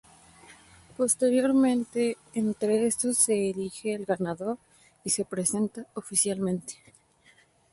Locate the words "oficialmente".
5.93-6.73